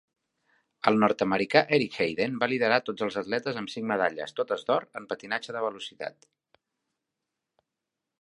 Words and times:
El 0.91 0.95
nord-americà 1.01 1.61
Eric 1.77 1.97
Heiden 2.05 2.39
va 2.43 2.47
liderar 2.53 2.79
a 2.81 2.83
tots 2.87 3.05
els 3.07 3.17
atletes 3.21 3.59
amb 3.61 3.73
cinc 3.73 3.87
medalles, 3.91 4.33
totes 4.39 4.65
d'or, 4.71 4.87
en 5.01 5.05
patinatge 5.13 5.57
de 5.59 5.63
velocitat. 5.67 6.27